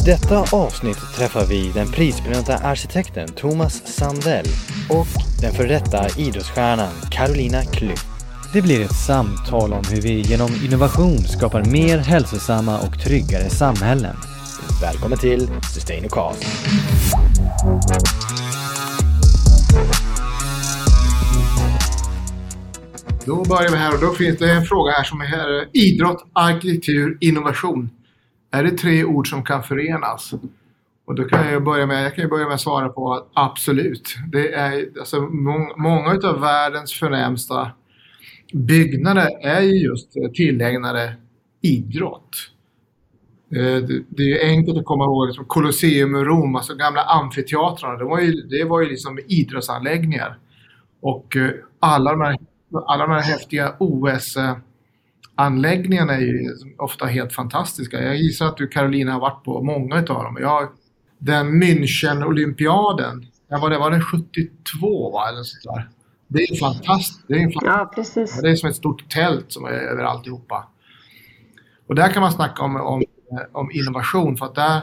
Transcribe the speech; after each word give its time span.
I 0.00 0.02
detta 0.02 0.56
avsnitt 0.56 0.98
träffar 1.16 1.46
vi 1.46 1.72
den 1.74 1.92
prisbelönta 1.92 2.56
arkitekten 2.56 3.28
Thomas 3.28 3.82
Sandell 3.86 4.46
och 4.88 5.06
den 5.40 5.52
före 5.52 5.68
detta 5.68 6.20
idrottsstjärnan 6.20 6.92
Carolina 7.10 7.62
Klüft. 7.62 8.06
Det 8.52 8.62
blir 8.62 8.84
ett 8.84 8.96
samtal 9.06 9.72
om 9.72 9.82
hur 9.90 10.00
vi 10.00 10.20
genom 10.20 10.50
innovation 10.64 11.18
skapar 11.18 11.64
mer 11.64 11.98
hälsosamma 11.98 12.80
och 12.80 13.00
tryggare 13.00 13.50
samhällen. 13.50 14.16
Välkommen 14.82 15.18
till 15.18 15.48
Sustainocast! 15.74 16.44
Då 23.26 23.44
börjar 23.44 23.70
vi 23.70 23.76
här 23.76 23.94
och 23.94 24.00
då 24.00 24.14
finns 24.14 24.38
det 24.38 24.50
en 24.50 24.64
fråga 24.64 24.92
här 24.92 25.04
som 25.04 25.20
är 25.20 25.26
här, 25.26 25.68
idrott, 25.72 26.30
arkitektur, 26.32 27.18
innovation. 27.20 27.90
Är 28.50 28.64
det 28.64 28.70
tre 28.70 29.04
ord 29.04 29.30
som 29.30 29.44
kan 29.44 29.62
förenas? 29.62 30.34
Och 31.04 31.14
då 31.14 31.24
kan 31.24 31.52
jag 31.52 31.64
börja 31.64 31.86
med, 31.86 32.04
jag 32.04 32.14
kan 32.14 32.28
börja 32.28 32.44
med 32.44 32.54
att 32.54 32.60
svara 32.60 32.88
på 32.88 33.12
att 33.14 33.28
absolut. 33.34 34.16
Det 34.32 34.54
är, 34.54 34.88
alltså, 34.98 35.20
må, 35.20 35.74
många 35.76 36.10
av 36.10 36.40
världens 36.40 36.92
förnämsta 36.92 37.70
byggnader 38.52 39.28
är 39.42 39.60
ju 39.60 39.88
just 39.88 40.16
eh, 40.16 40.30
tillägnade 40.30 41.16
idrott. 41.60 42.36
Eh, 43.52 43.88
det 44.08 44.42
är 44.42 44.48
enkelt 44.48 44.78
att 44.78 44.84
komma 44.84 45.04
ihåg 45.04 45.26
liksom 45.26 45.44
Colosseum 45.44 46.16
i 46.16 46.18
Rom, 46.18 46.56
alltså 46.56 46.74
gamla 46.74 47.02
amfiteatrarna. 47.02 47.98
Det 47.98 48.04
var 48.04 48.20
ju, 48.20 48.32
det 48.32 48.64
var 48.64 48.80
ju 48.80 48.88
liksom 48.88 49.18
idrottsanläggningar. 49.26 50.38
Och 51.00 51.36
eh, 51.36 51.50
alla 51.80 52.10
de 52.10 52.20
här, 52.20 52.36
alla 52.86 53.06
de 53.06 53.12
här 53.12 53.22
häftiga 53.22 53.74
OS-anläggningarna 55.40 56.12
är 56.12 56.20
ju 56.20 56.56
ofta 56.78 57.06
helt 57.06 57.32
fantastiska. 57.32 58.02
Jag 58.02 58.16
gissar 58.16 58.46
att 58.46 58.56
du 58.56 58.68
Carolina 58.68 59.12
har 59.12 59.20
varit 59.20 59.44
på 59.44 59.62
många 59.62 59.96
av 59.96 60.04
dem. 60.04 60.38
Jag, 60.40 60.68
den 61.18 61.62
München-olympiaden, 61.62 63.26
var 63.48 63.70
det, 63.70 63.78
var 63.78 63.90
det 63.90 64.00
72 64.00 65.10
va? 65.10 65.28
Eller 65.28 65.42
sånt 65.42 65.76
där. 65.76 65.88
Det 66.28 66.42
är 66.42 66.58
fantastiskt. 66.58 67.24
Det 67.28 67.34
är, 67.34 67.38
en 67.38 67.52
ja, 67.52 67.92
precis. 67.94 68.40
det 68.42 68.50
är 68.50 68.56
som 68.56 68.68
ett 68.68 68.76
stort 68.76 69.10
tält 69.10 69.52
som 69.52 69.64
är 69.64 69.70
över 69.70 70.04
alltihopa. 70.04 70.68
Och 71.86 71.94
där 71.94 72.08
kan 72.08 72.22
man 72.22 72.32
snacka 72.32 72.62
om, 72.62 72.76
om, 72.76 73.02
om 73.52 73.70
innovation 73.70 74.36
för 74.36 74.46
att 74.46 74.54
där, 74.54 74.80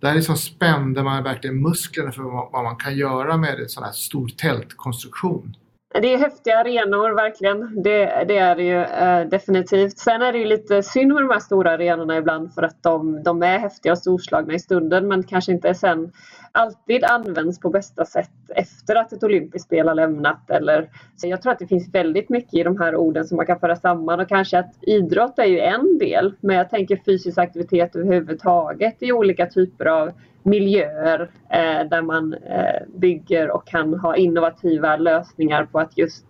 där 0.00 0.14
liksom 0.14 0.36
spände 0.36 1.02
man 1.02 1.22
verkligen 1.22 1.62
musklerna 1.62 2.12
för 2.12 2.22
vad, 2.22 2.52
vad 2.52 2.64
man 2.64 2.76
kan 2.76 2.96
göra 2.96 3.36
med 3.36 3.60
en 3.60 3.68
sån 3.68 3.84
här 3.84 3.92
stor 3.92 4.28
tältkonstruktion. 4.28 5.56
Det 5.92 6.14
är 6.14 6.18
häftiga 6.18 6.58
arenor 6.58 7.10
verkligen. 7.14 7.82
Det, 7.82 8.24
det 8.28 8.38
är 8.38 8.56
det 8.56 8.62
ju 8.62 8.82
eh, 8.82 9.28
definitivt. 9.28 9.98
Sen 9.98 10.22
är 10.22 10.32
det 10.32 10.38
ju 10.38 10.44
lite 10.44 10.82
synd 10.82 11.12
med 11.12 11.22
de 11.22 11.30
här 11.30 11.40
stora 11.40 11.70
arenorna 11.72 12.16
ibland 12.16 12.54
för 12.54 12.62
att 12.62 12.82
de, 12.82 13.22
de 13.22 13.42
är 13.42 13.58
häftiga 13.58 13.92
och 13.92 13.98
storslagna 13.98 14.54
i 14.54 14.58
stunden 14.58 15.08
men 15.08 15.22
kanske 15.22 15.52
inte 15.52 15.74
sen 15.74 16.12
alltid 16.52 17.04
används 17.04 17.60
på 17.60 17.70
bästa 17.70 18.04
sätt 18.04 18.30
efter 18.54 18.96
att 18.96 19.12
ett 19.12 19.22
olympiskt 19.22 19.66
spel 19.66 19.88
har 19.88 19.94
lämnat. 19.94 20.50
Eller, 20.50 20.90
så 21.16 21.28
jag 21.28 21.42
tror 21.42 21.52
att 21.52 21.58
det 21.58 21.66
finns 21.66 21.94
väldigt 21.94 22.28
mycket 22.28 22.54
i 22.54 22.62
de 22.62 22.80
här 22.80 22.96
orden 22.96 23.24
som 23.24 23.36
man 23.36 23.46
kan 23.46 23.60
föra 23.60 23.76
samman 23.76 24.20
och 24.20 24.28
kanske 24.28 24.58
att 24.58 24.74
idrott 24.82 25.38
är 25.38 25.44
ju 25.44 25.60
en 25.60 25.98
del 25.98 26.34
men 26.40 26.56
jag 26.56 26.70
tänker 26.70 26.96
fysisk 27.04 27.38
aktivitet 27.38 27.96
överhuvudtaget 27.96 28.96
i 29.00 29.12
olika 29.12 29.46
typer 29.46 29.86
av 29.86 30.12
miljöer 30.42 31.30
eh, 31.50 31.88
där 31.88 32.02
man 32.02 32.34
eh, 32.34 32.86
bygger 32.94 33.50
och 33.50 33.66
kan 33.66 33.94
ha 33.94 34.16
innovativa 34.16 34.96
lösningar 34.96 35.64
på 35.64 35.80
att 35.80 35.98
just 35.98 36.26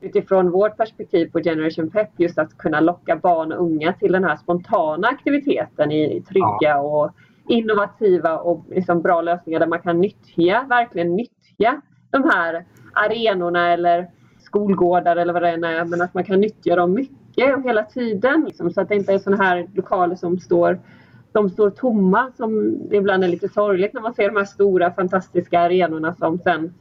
utifrån 0.00 0.50
vårt 0.50 0.76
perspektiv 0.76 1.26
på 1.26 1.38
Generation 1.38 1.90
Pep 1.90 2.08
just 2.16 2.38
att 2.38 2.58
kunna 2.58 2.80
locka 2.80 3.16
barn 3.16 3.52
och 3.52 3.62
unga 3.62 3.92
till 3.92 4.12
den 4.12 4.24
här 4.24 4.36
spontana 4.36 5.08
aktiviteten 5.08 5.92
i 5.92 6.24
trygga 6.28 6.80
och 6.80 7.10
innovativa 7.48 8.38
och 8.38 8.64
liksom 8.70 9.02
bra 9.02 9.22
lösningar 9.22 9.60
där 9.60 9.66
man 9.66 9.82
kan 9.82 10.00
nyttja, 10.00 10.66
verkligen 10.68 11.16
nyttja 11.16 11.80
de 12.10 12.24
här 12.24 12.64
arenorna 12.92 13.72
eller 13.72 14.10
skolgårdar 14.38 15.16
eller 15.16 15.32
vad 15.32 15.42
det 15.42 15.50
än 15.50 15.64
är 15.64 15.84
men 15.84 16.02
att 16.02 16.14
man 16.14 16.24
kan 16.24 16.40
nyttja 16.40 16.76
dem 16.76 16.92
mycket 16.92 17.56
och 17.56 17.62
hela 17.62 17.82
tiden 17.82 18.44
liksom, 18.46 18.70
så 18.70 18.80
att 18.80 18.88
det 18.88 18.94
inte 18.94 19.12
är 19.12 19.18
sådana 19.18 19.44
här 19.44 19.66
lokaler 19.74 20.16
som 20.16 20.38
står 20.38 20.80
de 21.34 21.50
står 21.50 21.70
tomma 21.70 22.32
som 22.36 22.80
ibland 22.92 23.24
är 23.24 23.28
lite 23.28 23.48
sorgligt 23.48 23.94
när 23.94 24.00
man 24.00 24.14
ser 24.14 24.28
de 24.28 24.36
här 24.36 24.44
stora 24.44 24.92
fantastiska 24.92 25.60
arenorna 25.60 26.14
som 26.14 26.38
sen, 26.38 26.74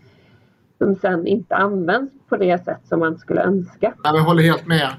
som 0.78 0.96
sen 0.96 1.28
inte 1.28 1.56
används 1.56 2.14
på 2.30 2.38
det 2.38 2.66
sätt 2.66 2.80
som 2.84 3.00
man 3.00 3.18
skulle 3.18 3.42
önska. 3.42 3.94
Jag 4.04 4.20
håller 4.20 4.44
helt 4.44 4.68
med. 4.68 4.90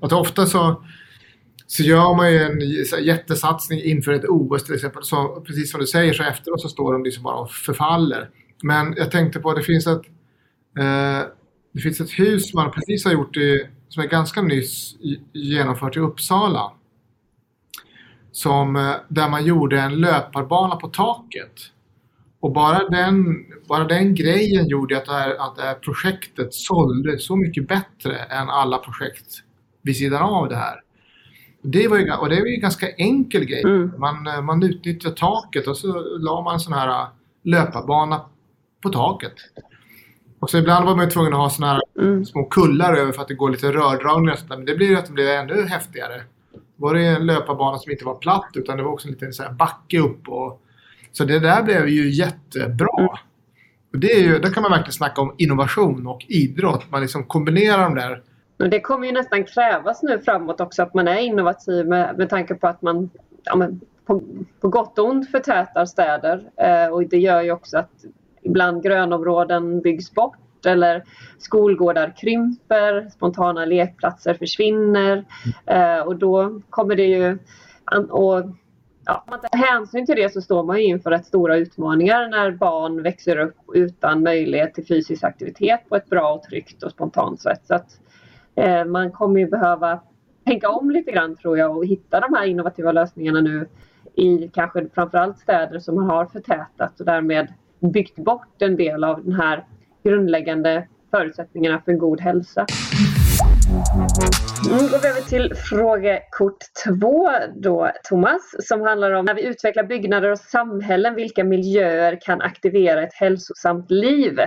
Att 0.00 0.12
ofta 0.12 0.46
så, 0.46 0.84
så 1.66 1.82
gör 1.82 2.16
man 2.16 2.32
ju 2.32 2.38
en 2.38 2.60
jättesatsning 3.04 3.82
inför 3.82 4.12
ett 4.12 4.24
OS 4.28 4.64
till 4.64 4.74
exempel. 4.74 5.02
Så, 5.02 5.42
precis 5.46 5.70
som 5.70 5.80
du 5.80 5.86
säger 5.86 6.12
så 6.12 6.22
efteråt 6.22 6.60
så 6.60 6.68
står 6.68 6.92
de 6.92 7.04
liksom 7.04 7.22
bara 7.22 7.36
och 7.36 7.50
förfaller. 7.50 8.30
Men 8.62 8.94
jag 8.96 9.10
tänkte 9.10 9.40
på 9.40 9.50
att 9.50 9.56
det 9.56 9.62
finns 9.62 9.86
ett, 9.86 10.02
eh, 10.78 11.28
det 11.72 11.80
finns 11.80 12.00
ett 12.00 12.18
hus 12.18 12.54
man 12.54 12.70
precis 12.70 13.04
har 13.04 13.12
gjort 13.12 13.36
i, 13.36 13.66
som 13.88 14.02
är 14.02 14.06
ganska 14.06 14.42
nyss 14.42 14.96
genomfört 15.32 15.96
i 15.96 16.00
Uppsala 16.00 16.72
som, 18.32 18.76
eh, 18.76 18.94
där 19.08 19.28
man 19.28 19.44
gjorde 19.44 19.80
en 19.80 19.96
löparbana 19.96 20.76
på 20.76 20.88
taket. 20.88 21.52
Och 22.40 22.52
bara 22.52 22.88
den, 22.88 23.44
bara 23.68 23.84
den 23.84 24.14
grejen 24.14 24.68
gjorde 24.68 24.96
att 24.96 25.06
det, 25.06 25.12
här, 25.12 25.36
att 25.38 25.56
det 25.56 25.62
här 25.62 25.74
projektet 25.74 26.54
sålde 26.54 27.18
så 27.18 27.36
mycket 27.36 27.68
bättre 27.68 28.16
än 28.18 28.50
alla 28.50 28.78
projekt 28.78 29.26
vid 29.82 29.96
sidan 29.96 30.22
av 30.22 30.48
det 30.48 30.56
här. 30.56 30.80
Det 31.62 31.88
var 31.88 31.96
ju, 31.96 32.12
och 32.12 32.28
det 32.28 32.40
var 32.40 32.46
ju 32.46 32.54
en 32.54 32.60
ganska 32.60 32.90
enkel 32.90 33.44
grej. 33.44 33.62
Mm. 33.62 33.92
Man, 33.98 34.26
eh, 34.26 34.42
man 34.42 34.62
utnyttjar 34.62 35.10
taket 35.10 35.66
och 35.66 35.76
så 35.76 36.00
la 36.18 36.42
man 36.42 36.54
en 36.54 36.60
sån 36.60 36.72
här 36.72 36.88
eh, 36.88 37.08
löparbana 37.42 38.20
på 38.82 38.88
taket. 38.88 39.34
Och 40.40 40.50
så 40.50 40.58
ibland 40.58 40.86
var 40.86 40.96
man 40.96 41.10
tvungen 41.10 41.32
att 41.32 41.38
ha 41.38 41.50
såna 41.50 41.72
här 41.72 41.82
mm. 41.98 42.24
små 42.24 42.44
kullar 42.44 42.94
över 42.94 43.12
för 43.12 43.22
att 43.22 43.28
det 43.28 43.34
går 43.34 43.50
lite 43.50 43.72
rördragningar. 43.72 44.38
Men 44.48 44.64
det 44.64 44.74
blir 44.74 44.86
ju 44.86 44.96
att 44.96 45.06
det 45.06 45.12
blir 45.12 45.30
ännu 45.30 45.66
häftigare 45.66 46.22
var 46.82 46.94
det 46.94 47.06
en 47.06 47.26
löparbana 47.26 47.78
som 47.78 47.92
inte 47.92 48.04
var 48.04 48.14
platt 48.14 48.50
utan 48.54 48.76
det 48.76 48.82
var 48.82 48.92
också 48.92 49.08
en 49.08 49.14
liten 49.14 49.32
så 49.32 49.42
här 49.42 49.52
backe 49.52 49.98
upp. 49.98 50.28
Och, 50.28 50.62
så 51.12 51.24
det 51.24 51.38
där 51.38 51.62
blev 51.62 51.88
ju 51.88 52.10
jättebra. 52.10 53.08
Och 53.92 53.98
det 53.98 54.12
är 54.12 54.20
ju, 54.20 54.38
där 54.38 54.50
kan 54.50 54.62
man 54.62 54.72
verkligen 54.72 54.92
snacka 54.92 55.20
om 55.20 55.34
innovation 55.38 56.06
och 56.06 56.26
idrott. 56.28 56.90
Man 56.90 57.00
liksom 57.00 57.24
kombinerar 57.24 57.82
de 57.82 57.94
där. 57.94 58.22
Det 58.56 58.80
kommer 58.80 59.06
ju 59.06 59.12
nästan 59.12 59.44
krävas 59.44 60.02
nu 60.02 60.18
framåt 60.18 60.60
också 60.60 60.82
att 60.82 60.94
man 60.94 61.08
är 61.08 61.18
innovativ 61.18 61.86
med, 61.86 62.18
med 62.18 62.30
tanke 62.30 62.54
på 62.54 62.66
att 62.66 62.82
man 62.82 63.10
ja, 63.42 63.56
men, 63.56 63.80
på, 64.06 64.22
på 64.60 64.68
gott 64.68 64.98
och 64.98 65.06
ont 65.06 65.30
förtätar 65.30 65.86
städer. 65.86 66.50
Eh, 66.56 66.92
och 66.92 67.08
det 67.08 67.18
gör 67.18 67.42
ju 67.42 67.52
också 67.52 67.78
att 67.78 68.04
ibland 68.42 68.82
grönområden 68.82 69.80
byggs 69.80 70.12
bort 70.12 70.36
eller 70.66 71.04
skolgårdar 71.38 72.14
krymper, 72.16 73.08
spontana 73.10 73.64
lekplatser 73.64 74.34
försvinner 74.34 75.24
eh, 75.66 75.98
och 75.98 76.16
då 76.16 76.60
kommer 76.70 76.96
det 76.96 77.06
ju 77.06 77.38
och 78.10 78.44
Ja, 79.04 79.24
om 79.26 79.30
man 79.30 79.40
tar 79.40 79.58
hänsyn 79.58 80.06
till 80.06 80.16
det 80.16 80.32
så 80.32 80.40
står 80.40 80.64
man 80.64 80.78
ju 80.78 80.84
inför 80.84 81.10
rätt 81.10 81.26
stora 81.26 81.56
utmaningar 81.56 82.28
när 82.28 82.50
barn 82.50 83.02
växer 83.02 83.36
upp 83.36 83.56
utan 83.74 84.22
möjlighet 84.22 84.74
till 84.74 84.86
fysisk 84.86 85.24
aktivitet 85.24 85.88
på 85.88 85.96
ett 85.96 86.10
bra 86.10 86.32
och 86.32 86.42
tryggt 86.42 86.82
och 86.82 86.90
spontant 86.90 87.40
sätt. 87.40 87.60
Så 87.64 87.74
att, 87.74 88.00
eh, 88.54 88.84
man 88.84 89.12
kommer 89.12 89.40
ju 89.40 89.46
behöva 89.46 90.00
tänka 90.46 90.68
om 90.68 90.90
lite 90.90 91.12
grann 91.12 91.36
tror 91.36 91.58
jag 91.58 91.76
och 91.76 91.86
hitta 91.86 92.20
de 92.20 92.34
här 92.34 92.46
innovativa 92.46 92.92
lösningarna 92.92 93.40
nu 93.40 93.68
i 94.14 94.50
kanske 94.52 94.88
framförallt 94.94 95.38
städer 95.38 95.78
som 95.78 95.94
man 95.94 96.10
har 96.10 96.26
förtätat 96.26 97.00
och 97.00 97.06
därmed 97.06 97.52
byggt 97.80 98.16
bort 98.16 98.62
en 98.62 98.76
del 98.76 99.04
av 99.04 99.24
den 99.24 99.32
här 99.32 99.64
grundläggande 100.02 100.88
förutsättningarna 101.10 101.82
för 101.84 101.92
en 101.92 101.98
god 101.98 102.20
hälsa. 102.20 102.66
Mm, 103.72 104.78
nu 104.82 104.88
går 104.90 105.02
vi 105.02 105.08
över 105.08 105.20
till 105.20 105.54
frågekort 105.54 106.58
två 106.84 107.30
då, 107.54 107.90
Thomas, 108.08 108.54
som 108.58 108.80
handlar 108.80 109.12
om 109.12 109.24
när 109.24 109.34
vi 109.34 109.44
utvecklar 109.46 109.84
byggnader 109.84 110.30
och 110.30 110.38
samhällen, 110.38 111.14
vilka 111.14 111.44
miljöer 111.44 112.18
kan 112.20 112.40
aktivera 112.40 113.02
ett 113.02 113.14
hälsosamt 113.14 113.90
liv? 113.90 114.38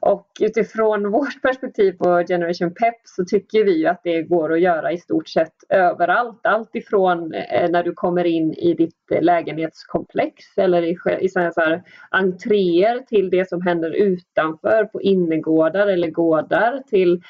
Och 0.00 0.26
utifrån 0.40 1.10
vårt 1.12 1.42
perspektiv 1.42 1.92
på 1.92 2.24
Generation 2.28 2.74
Pep 2.74 2.94
så 3.04 3.24
tycker 3.24 3.64
vi 3.64 3.86
att 3.86 4.00
det 4.04 4.22
går 4.22 4.52
att 4.52 4.60
göra 4.60 4.92
i 4.92 4.98
stort 4.98 5.28
sett 5.28 5.54
överallt. 5.68 6.40
Allt 6.46 6.74
ifrån 6.74 7.34
eh, 7.34 7.70
när 7.70 7.82
du 7.82 7.92
kommer 7.92 8.24
in 8.24 8.52
i 8.52 8.74
ditt 8.74 9.20
lägenhetskomplex 9.20 10.44
eller 10.56 10.82
i, 10.82 10.96
i 11.20 11.28
så 11.28 11.40
här 11.40 11.82
entréer 12.10 12.98
till 12.98 13.30
det 13.30 13.48
som 13.48 13.62
händer 13.62 13.90
utanför 13.90 14.84
på 14.84 15.02
innergårdar 15.02 15.86
eller 15.86 16.10
gårdar 16.10 16.82
till 16.90 17.22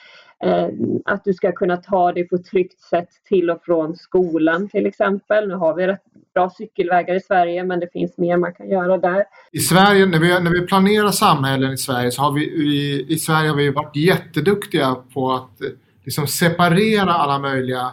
Eh, 0.44 0.68
att 1.04 1.24
du 1.24 1.34
ska 1.34 1.52
kunna 1.52 1.76
ta 1.76 2.12
dig 2.12 2.28
på 2.28 2.36
ett 2.36 2.44
tryggt 2.44 2.80
sätt 2.80 3.08
till 3.28 3.50
och 3.50 3.62
från 3.64 3.96
skolan 3.96 4.68
till 4.68 4.86
exempel. 4.86 5.48
Nu 5.48 5.54
har 5.54 5.74
vi 5.74 5.86
rätt 5.86 6.02
bra 6.34 6.50
cykelvägar 6.50 7.14
i 7.14 7.20
Sverige 7.20 7.64
men 7.64 7.80
det 7.80 7.92
finns 7.92 8.18
mer 8.18 8.36
man 8.36 8.54
kan 8.54 8.68
göra 8.68 8.98
där. 8.98 9.24
I 9.52 9.58
Sverige, 9.58 10.06
när 10.06 10.18
vi, 10.18 10.28
när 10.28 10.50
vi 10.50 10.66
planerar 10.66 11.10
samhällen 11.10 11.72
i 11.72 11.76
Sverige 11.76 12.10
så 12.10 12.22
har 12.22 12.32
vi 12.32 12.44
i, 12.44 13.06
i 13.08 13.18
Sverige 13.18 13.48
har 13.48 13.56
vi 13.56 13.70
varit 13.70 13.96
jätteduktiga 13.96 14.96
på 15.14 15.32
att 15.32 15.60
eh, 15.60 15.68
liksom 16.04 16.26
separera 16.26 17.12
alla 17.12 17.38
möjliga 17.38 17.90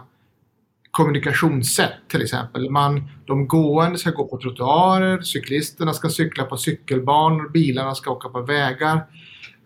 kommunikationssätt 0.92 1.94
till 2.07 2.22
exempel. 2.22 2.69
Man, 2.69 3.10
de 3.25 3.48
gående 3.48 3.98
ska 3.98 4.10
gå 4.10 4.28
på 4.28 4.38
trottoarer, 4.38 5.22
cyklisterna 5.22 5.94
ska 5.94 6.10
cykla 6.10 6.44
på 6.44 6.57
cykelbanor, 6.57 7.50
bilarna 7.50 7.95
ska 7.95 8.12
åka 8.12 8.30
på 8.30 8.42
vägar. 8.42 8.95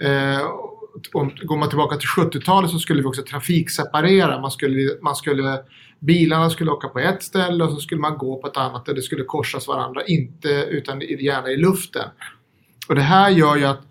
Eh, 0.02 0.42
om, 1.14 1.32
går 1.44 1.58
man 1.58 1.70
tillbaka 1.70 1.96
till 1.96 2.10
70-talet 2.10 2.72
så 2.72 2.80
skulle 2.80 3.02
vi 3.02 3.08
också 3.08 3.24
trafikseparera. 3.24 4.42
Man 4.42 4.52
skulle, 4.52 4.98
man 5.02 5.16
skulle, 5.16 5.60
bilarna 6.00 6.50
skulle 6.50 6.72
åka 6.72 6.88
på 6.88 7.00
ett 7.00 7.24
ställe 7.24 7.64
och 7.64 7.72
så 7.72 7.78
skulle 7.78 8.02
man 8.02 8.18
gå 8.18 8.42
på 8.42 8.48
ett 8.48 8.58
annat 8.58 8.86
där 8.86 8.94
det 8.94 9.02
skulle 9.02 9.24
korsas 9.24 9.68
varandra, 9.68 10.02
inte 10.08 10.50
utan 10.50 11.02
gärna 11.02 11.50
i 11.50 11.58
luften. 11.58 12.10
Och 12.88 12.96
det 12.96 13.02
här 13.02 13.30
gör 13.30 13.56
ju 13.56 13.66
att 13.66 13.82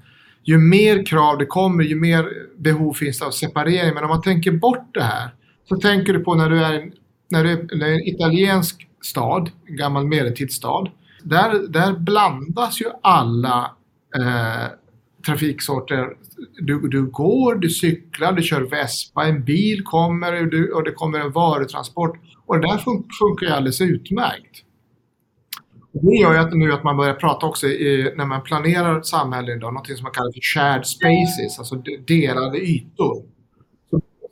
ju 0.44 0.58
mer 0.58 1.06
krav 1.06 1.38
det 1.38 1.46
kommer, 1.46 1.84
ju 1.84 1.96
mer 1.96 2.28
behov 2.56 2.92
finns 2.92 3.18
det 3.18 3.26
av 3.26 3.30
separering. 3.30 3.94
Men 3.94 4.04
om 4.04 4.10
man 4.10 4.22
tänker 4.22 4.52
bort 4.52 4.94
det 4.94 5.02
här, 5.02 5.30
så 5.68 5.76
tänker 5.76 6.12
du 6.12 6.18
på 6.18 6.34
när 6.34 6.50
du 6.50 6.64
är, 6.64 6.90
när 7.28 7.44
du 7.44 7.50
är 7.50 7.92
en 7.92 8.08
italiensk 8.08 8.88
stad, 9.02 9.50
en 9.66 9.76
gammal 9.76 10.06
medeltidsstad. 10.06 10.90
Där, 11.22 11.68
där 11.68 11.92
blandas 11.92 12.80
ju 12.80 12.86
alla 13.02 13.70
eh, 14.16 14.66
trafiksorter. 15.26 16.16
Du, 16.60 16.88
du 16.88 17.06
går, 17.06 17.54
du 17.54 17.70
cyklar, 17.70 18.32
du 18.32 18.42
kör 18.42 18.60
vespa, 18.60 19.24
en 19.24 19.44
bil 19.44 19.82
kommer 19.84 20.42
och, 20.42 20.48
du, 20.48 20.72
och 20.72 20.84
det 20.84 20.92
kommer 20.92 21.20
en 21.20 21.32
varutransport. 21.32 22.18
Och 22.46 22.60
det 22.60 22.68
där 22.68 22.78
fun 22.78 23.04
funkar 23.20 23.46
ju 23.46 23.52
alldeles 23.52 23.80
utmärkt. 23.80 24.62
Det 25.92 26.16
gör 26.16 26.32
ju 26.32 26.38
att, 26.38 26.54
nu 26.54 26.72
att 26.72 26.84
man 26.84 26.96
börjar 26.96 27.14
prata 27.14 27.46
också 27.46 27.66
i, 27.66 28.12
när 28.16 28.24
man 28.24 28.42
planerar 28.42 29.02
samhällen 29.02 29.56
idag, 29.56 29.72
någonting 29.72 29.96
som 29.96 30.02
man 30.02 30.12
kallar 30.12 30.32
för 30.32 30.40
shared 30.54 30.86
spaces, 30.86 31.58
alltså 31.58 31.82
delade 32.06 32.58
ytor. 32.58 33.22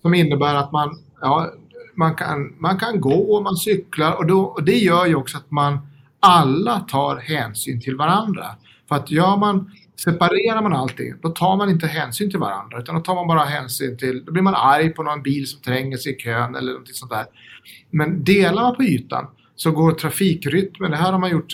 Som 0.03 0.15
innebär 0.15 0.55
att 0.55 0.73
man, 0.73 0.99
ja, 1.21 1.51
man, 1.95 2.15
kan, 2.15 2.55
man 2.59 2.79
kan 2.79 3.01
gå 3.01 3.37
och 3.37 3.43
man 3.43 3.57
cyklar 3.57 4.13
och, 4.13 4.27
då, 4.27 4.41
och 4.41 4.65
det 4.65 4.79
gör 4.79 5.07
ju 5.07 5.15
också 5.15 5.39
att 5.39 5.51
man 5.51 5.79
alla 6.21 6.81
tar 6.81 7.17
hänsyn 7.17 7.81
till 7.81 7.97
varandra. 7.97 8.45
För 8.89 8.97
att 8.97 9.11
gör 9.11 9.37
man, 9.37 9.71
separerar 9.97 10.63
man 10.63 10.73
allting, 10.73 11.15
då 11.23 11.29
tar 11.29 11.57
man 11.57 11.71
inte 11.71 11.87
hänsyn 11.87 12.31
till 12.31 12.39
varandra 12.39 12.79
utan 12.79 12.95
då 12.95 13.01
tar 13.01 13.15
man 13.15 13.27
bara 13.27 13.45
hänsyn 13.45 13.99
till, 13.99 14.25
då 14.25 14.33
blir 14.33 14.43
man 14.43 14.55
arg 14.55 14.91
på 14.91 15.03
någon 15.03 15.23
bil 15.23 15.47
som 15.47 15.61
tränger 15.61 15.97
sig 15.97 16.13
i 16.13 16.17
kön 16.17 16.55
eller 16.55 16.73
något 16.73 16.97
sånt 16.97 17.13
där. 17.13 17.27
Men 17.91 18.25
delar 18.25 18.63
man 18.63 18.77
på 18.77 18.83
ytan 18.83 19.27
så 19.57 19.71
går 19.71 19.93
trafikrytmen, 19.93 20.91
det 20.91 20.97
här 20.97 21.13
har 21.13 21.19
man 21.19 21.31
gjort 21.31 21.53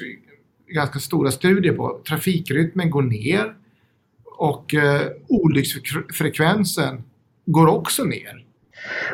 ganska 0.69 0.98
stora 0.98 1.31
studier 1.31 1.72
på, 1.72 2.00
trafikrytmen 2.08 2.90
går 2.90 3.02
ner 3.02 3.54
och 4.25 4.75
eh, 4.75 5.02
olycksfrekvensen 5.28 7.02
går 7.46 7.66
också 7.66 8.04
ner. 8.04 8.44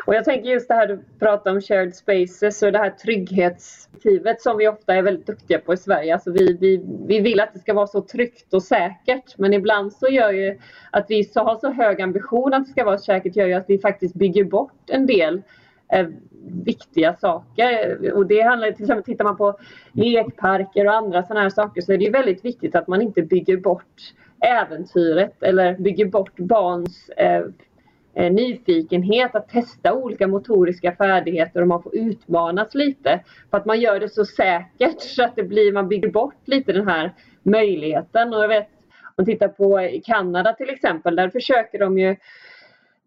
Och 0.05 0.15
jag 0.15 0.25
tänker 0.25 0.49
just 0.49 0.67
det 0.67 0.73
här 0.73 0.87
du 0.87 0.99
pratar 1.19 1.51
om 1.51 1.61
shared 1.61 1.95
spaces 1.95 2.63
och 2.63 2.71
det 2.71 2.77
här 2.77 2.89
trygghetsmotivet 2.89 4.41
som 4.41 4.57
vi 4.57 4.67
ofta 4.67 4.95
är 4.95 5.01
väldigt 5.01 5.27
duktiga 5.27 5.59
på 5.59 5.73
i 5.73 5.77
Sverige. 5.77 6.13
Alltså 6.13 6.31
vi, 6.31 6.57
vi, 6.59 6.83
vi 7.07 7.19
vill 7.19 7.39
att 7.39 7.53
det 7.53 7.59
ska 7.59 7.73
vara 7.73 7.87
så 7.87 8.01
tryggt 8.01 8.53
och 8.53 8.63
säkert 8.63 9.37
men 9.37 9.53
ibland 9.53 9.93
så 9.93 10.07
gör 10.07 10.31
ju 10.31 10.59
att 10.91 11.05
vi 11.09 11.23
så 11.23 11.39
har 11.39 11.57
så 11.57 11.71
hög 11.71 12.01
ambition 12.01 12.53
att 12.53 12.65
det 12.65 12.71
ska 12.71 12.83
vara 12.83 12.97
säkert 12.97 13.35
gör 13.35 13.47
ju 13.47 13.53
att 13.53 13.65
vi 13.67 13.79
faktiskt 13.79 14.15
bygger 14.15 14.43
bort 14.43 14.89
en 14.89 15.05
del 15.05 15.41
eh, 15.93 16.07
viktiga 16.65 17.13
saker. 17.13 18.13
Och 18.13 18.27
det 18.27 18.41
handlar 18.41 18.71
till 18.71 18.83
exempel, 18.83 19.03
tittar 19.03 19.25
man 19.25 19.37
på 19.37 19.59
lekparker 19.91 20.87
och 20.87 20.93
andra 20.93 21.23
sådana 21.23 21.41
här 21.41 21.49
saker 21.49 21.81
så 21.81 21.93
är 21.93 21.97
det 21.97 22.05
ju 22.05 22.11
väldigt 22.11 22.45
viktigt 22.45 22.75
att 22.75 22.87
man 22.87 23.01
inte 23.01 23.21
bygger 23.21 23.57
bort 23.57 24.13
äventyret 24.39 25.43
eller 25.43 25.77
bygger 25.77 26.05
bort 26.05 26.35
barns 26.35 27.09
eh, 27.09 27.35
eh, 27.35 27.45
Eh, 28.17 28.31
nyfikenhet 28.31 29.35
att 29.35 29.49
testa 29.49 29.93
olika 29.93 30.27
motoriska 30.27 30.95
färdigheter 30.95 31.61
och 31.61 31.67
man 31.67 31.83
får 31.83 31.95
utmanas 31.95 32.75
lite. 32.75 33.23
För 33.51 33.57
att 33.57 33.65
man 33.65 33.79
gör 33.79 33.99
det 33.99 34.09
så 34.09 34.25
säkert 34.25 35.01
så 35.15 35.23
att 35.23 35.35
det 35.35 35.43
blir, 35.43 35.73
man 35.73 35.87
bygger 35.87 36.11
bort 36.11 36.41
lite 36.45 36.73
den 36.73 36.87
här 36.87 37.13
möjligheten. 37.43 38.33
Och 38.33 38.43
jag 38.43 38.47
vet, 38.47 38.67
om 39.03 39.13
man 39.17 39.25
tittar 39.25 39.47
på 39.47 39.89
Kanada 40.05 40.53
till 40.53 40.69
exempel, 40.69 41.15
där 41.15 41.29
försöker 41.29 41.79
de 41.79 41.97
ju 41.97 42.15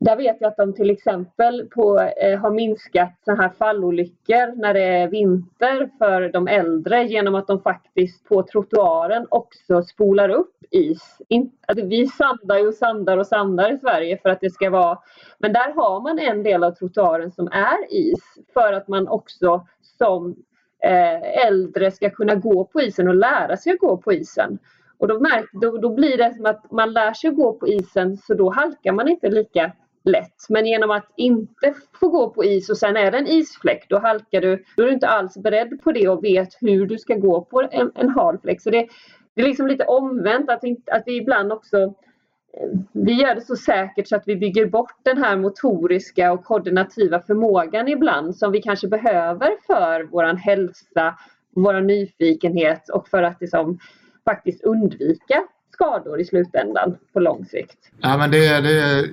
där 0.01 0.17
vet 0.17 0.37
jag 0.41 0.49
att 0.49 0.57
de 0.57 0.75
till 0.75 0.91
exempel 0.91 1.69
på, 1.75 2.01
eh, 2.01 2.39
har 2.39 2.51
minskat 2.51 3.13
så 3.25 3.35
här 3.35 3.49
fallolyckor 3.49 4.61
när 4.61 4.75
det 4.75 4.83
är 4.83 5.09
vinter 5.09 5.91
för 5.99 6.33
de 6.33 6.49
äldre 6.49 7.05
genom 7.05 7.35
att 7.35 7.47
de 7.47 7.61
faktiskt 7.61 8.25
på 8.25 8.43
trottoaren 8.43 9.27
också 9.31 9.83
spolar 9.83 10.29
upp 10.29 10.55
is. 10.71 11.19
In, 11.29 11.53
alltså 11.69 11.87
vi 11.87 12.07
sandar 12.07 12.59
ju 12.59 12.69
och 12.69 12.75
sandar 12.75 13.19
och 13.19 13.27
sandar 13.27 13.73
i 13.73 13.79
Sverige 13.79 14.19
för 14.23 14.29
att 14.29 14.41
det 14.41 14.51
ska 14.51 14.71
vara... 14.71 14.99
Men 15.39 15.53
där 15.53 15.73
har 15.75 16.01
man 16.01 16.19
en 16.19 16.43
del 16.43 16.65
av 16.65 16.71
trottoaren 16.71 17.33
som 17.33 17.47
är 17.47 17.93
is 17.95 18.23
för 18.53 18.73
att 18.73 18.89
man 18.89 19.09
också 19.09 19.67
som 19.99 20.37
eh, 20.85 21.47
äldre 21.47 21.91
ska 21.91 22.11
kunna 22.11 22.35
gå 22.35 22.65
på 22.65 22.81
isen 22.81 23.09
och 23.09 23.15
lära 23.15 23.57
sig 23.57 23.73
att 23.73 23.79
gå 23.79 23.97
på 23.97 24.13
isen. 24.13 24.59
Och 24.99 25.09
då, 25.09 25.21
märk, 25.21 25.51
då, 25.53 25.79
då 25.79 25.95
blir 25.95 26.19
det 26.19 26.35
som 26.35 26.47
att 26.47 26.71
man 26.71 26.93
lär 26.93 27.13
sig 27.13 27.31
att 27.31 27.37
gå 27.37 27.53
på 27.53 27.69
isen 27.69 28.17
så 28.17 28.35
då 28.35 28.51
halkar 28.51 28.93
man 28.93 29.09
inte 29.09 29.29
lika 29.29 29.73
lätt. 30.05 30.47
Men 30.49 30.67
genom 30.67 30.91
att 30.91 31.07
inte 31.17 31.75
få 32.01 32.09
gå 32.09 32.31
på 32.31 32.45
is 32.45 32.71
och 32.71 32.79
sen 32.79 32.97
är 32.97 33.11
det 33.11 33.19
en 33.19 33.27
isfläck, 33.27 33.87
då 33.89 33.99
halkar 33.99 34.41
du. 34.41 34.65
Då 34.77 34.83
är 34.83 34.87
du 34.87 34.93
inte 34.93 35.09
alls 35.09 35.37
beredd 35.37 35.81
på 35.83 35.93
det 35.93 36.09
och 36.09 36.25
vet 36.25 36.49
hur 36.61 36.87
du 36.87 36.99
ska 36.99 37.15
gå 37.15 37.45
på 37.45 37.69
en, 37.71 37.93
en 37.95 38.09
hal 38.09 38.39
fläck. 38.39 38.63
Så 38.63 38.71
det, 38.71 38.89
det 39.35 39.43
är 39.43 39.47
liksom 39.47 39.67
lite 39.67 39.85
omvänt 39.85 40.51
att, 40.51 40.65
att 40.93 41.03
vi 41.07 41.17
ibland 41.17 41.53
också 41.53 41.77
eh, 41.79 42.69
vi 42.93 43.13
gör 43.13 43.35
det 43.35 43.41
så 43.41 43.57
säkert 43.57 44.09
så 44.09 44.17
att 44.17 44.29
vi 44.29 44.37
bygger 44.37 44.67
bort 44.67 44.97
den 45.03 45.19
här 45.19 45.37
motoriska 45.37 46.33
och 46.33 46.45
koordinativa 46.45 47.21
förmågan 47.21 47.89
ibland 47.89 48.37
som 48.37 48.53
vi 48.53 48.63
kanske 48.63 48.89
behöver 48.89 49.51
för 49.67 50.09
vår 50.11 50.25
hälsa, 50.25 51.19
vår 51.55 51.81
nyfikenhet 51.81 52.89
och 52.89 53.09
för 53.09 53.23
att 53.23 53.41
liksom 53.41 53.79
faktiskt 54.25 54.65
undvika 54.65 55.43
skador 55.81 56.21
i 56.21 56.25
slutändan 56.25 56.97
på 57.13 57.21
lång 57.21 57.45
sikt. 57.45 57.77
Ja, 58.01 58.17
men 58.17 58.31
det, 58.31 58.47
är, 58.47 58.63
det 58.63 58.81
är 58.81 59.07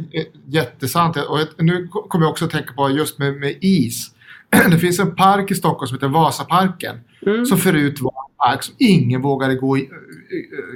jättesant. 0.46 1.18
Och 1.18 1.40
nu 1.58 1.88
kommer 1.88 2.26
jag 2.26 2.32
också 2.32 2.46
att 2.46 2.52
tänka 2.52 2.74
på 2.74 2.90
just 2.90 3.20
med, 3.20 3.36
med 3.36 3.56
is. 3.62 4.12
Det 4.72 4.78
finns 4.78 5.00
en 5.00 5.16
park 5.16 5.52
i 5.52 5.56
Stockholm 5.56 5.88
som 5.88 5.96
heter 5.96 6.08
Vasaparken. 6.08 7.00
Mm. 7.26 7.46
Som 7.46 7.58
förut 7.58 8.02
var 8.02 8.12
en 8.12 8.52
park 8.52 8.64
som 8.64 8.76
ingen 8.78 9.22
vågade 9.22 9.56
gå 9.56 9.78
i, 9.78 9.90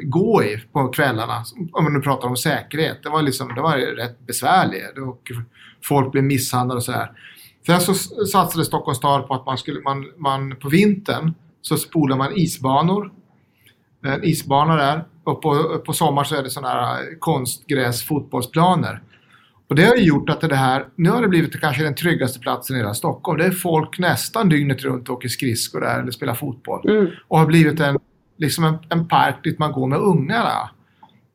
gå 0.04 0.44
i 0.44 0.58
på 0.72 0.88
kvällarna. 0.88 1.44
Om 1.72 1.84
man 1.84 1.94
nu 1.94 2.02
pratar 2.02 2.28
om 2.28 2.38
säkerhet. 2.38 3.04
Det 3.04 3.10
var, 3.10 3.22
liksom, 3.22 3.56
det 3.56 3.62
var 3.62 3.78
rätt 3.78 4.28
besvärligt. 4.28 4.98
Och 5.08 5.32
folk 5.84 6.12
blev 6.12 6.24
misshandlade 6.24 6.78
och 6.78 6.84
sådär. 6.84 7.12
Sen 7.66 7.82
så 7.82 7.94
satsade 8.26 8.66
Stockholms 8.66 8.98
stad 8.98 9.28
på 9.28 9.34
att 9.34 9.46
man, 9.46 9.58
skulle, 9.58 9.82
man, 9.82 10.06
man 10.18 10.56
på 10.56 10.70
vintern 10.70 11.34
så 11.62 11.78
spolar 11.78 12.18
man 12.18 12.38
isbanor. 12.38 13.12
En 14.06 14.24
isbana 14.24 14.76
där. 14.76 15.06
Och 15.24 15.42
på, 15.42 15.82
på 15.86 15.94
sommaren 15.94 16.26
så 16.26 16.36
är 16.36 16.44
det 16.44 16.50
sådana 16.50 16.86
här 16.86 17.20
konstgräs 17.20 18.04
fotbollsplaner. 18.04 19.02
Och 19.68 19.76
det 19.76 19.86
har 19.86 19.96
ju 19.96 20.04
gjort 20.04 20.30
att 20.30 20.42
det 20.42 20.56
här, 20.56 20.86
nu 20.96 21.10
har 21.10 21.22
det 21.22 21.28
blivit 21.28 21.62
kanske 21.62 21.84
den 21.84 21.96
tryggaste 21.96 22.40
platsen 22.40 22.76
i 22.76 22.80
hela 22.80 22.94
Stockholm. 22.94 23.38
Det 23.38 23.46
är 23.46 23.52
folk 23.52 24.00
nästan 24.00 24.50
dygnet 24.50 24.82
runt 24.82 25.10
och 25.10 25.16
åker 25.16 25.30
skridskor 25.30 25.82
där 25.82 26.00
eller 26.00 26.12
spelar 26.12 26.34
fotboll. 26.34 26.90
Mm. 26.90 27.08
Och 27.28 27.40
har 27.40 27.46
blivit 27.46 27.80
en, 27.80 28.00
liksom 28.38 28.64
en, 28.64 28.78
en 28.90 29.08
park 29.08 29.36
dit 29.44 29.60
man 29.60 29.72
går 29.72 29.88
med 29.88 30.00
ungarna 30.00 30.70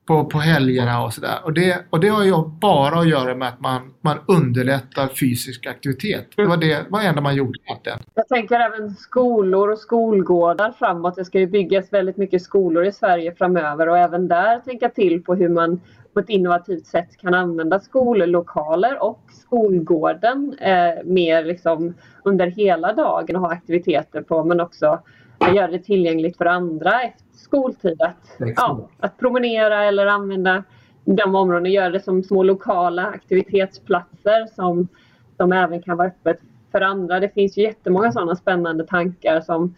på, 0.07 0.25
på 0.25 0.39
helgerna 0.39 1.05
och 1.05 1.13
sådär. 1.13 1.39
Och 1.45 1.53
det, 1.53 1.85
och 1.91 2.01
det 2.01 2.09
har 2.09 2.25
ju 2.25 2.33
bara 2.61 2.99
att 2.99 3.09
göra 3.09 3.35
med 3.35 3.49
att 3.49 3.61
man, 3.61 3.95
man 4.01 4.19
underlättar 4.27 5.09
fysisk 5.09 5.67
aktivitet. 5.67 6.27
Det 6.37 6.47
var 6.47 6.57
det 6.57 6.87
var 6.89 7.01
det 7.01 7.07
enda 7.07 7.21
man 7.21 7.37
gjorde 7.37 7.59
egentligen. 7.65 7.99
Jag 8.15 8.29
tänker 8.29 8.61
även 8.61 8.91
skolor 8.91 9.73
och 9.73 9.79
skolgårdar 9.79 10.73
framåt. 10.79 11.17
Det 11.17 11.25
ska 11.25 11.39
ju 11.39 11.47
byggas 11.47 11.93
väldigt 11.93 12.17
mycket 12.17 12.43
skolor 12.43 12.85
i 12.85 12.93
Sverige 12.93 13.35
framöver 13.35 13.89
och 13.89 13.99
även 13.99 14.29
där 14.29 14.61
tänka 14.61 14.89
till 14.89 15.25
på 15.25 15.35
hur 15.35 15.49
man 15.49 15.81
på 16.15 16.21
ett 16.21 16.29
innovativt 16.29 16.87
sätt 16.87 17.17
kan 17.17 17.35
använda 17.35 17.81
skollokaler 17.81 19.03
och 19.03 19.21
skolgården 19.33 20.57
eh, 20.61 21.05
mer 21.05 21.45
liksom 21.45 21.95
under 22.23 22.47
hela 22.47 22.93
dagen 22.93 23.37
och 23.37 23.43
ha 23.43 23.53
aktiviteter 23.53 24.23
på 24.23 24.45
men 24.45 24.61
också 24.61 24.99
göra 25.41 25.71
det 25.71 25.79
tillgängligt 25.79 26.37
för 26.37 26.47
andra 26.47 27.03
efter 27.03 27.23
skoltid 27.33 28.03
att, 28.03 28.37
ja, 28.57 28.89
att 28.99 29.19
promenera 29.19 29.85
eller 29.85 30.07
använda 30.07 30.65
de 31.05 31.35
områdena, 31.35 31.69
göra 31.69 31.91
det 31.91 32.01
som 32.01 32.23
små 32.23 32.43
lokala 32.43 33.07
aktivitetsplatser 33.07 34.55
som, 34.55 34.89
som 35.37 35.53
även 35.53 35.83
kan 35.83 35.97
vara 35.97 36.09
öppet 36.09 36.41
för 36.73 36.81
andra. 36.81 37.21
Det 37.21 37.35
finns 37.35 37.59
ju 37.59 37.63
jättemånga 37.63 38.13
sådana 38.13 38.37
spännande 38.37 38.87
tankar 38.87 39.41
som, 39.41 39.75